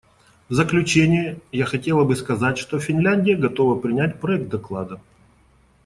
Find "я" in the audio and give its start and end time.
1.51-1.65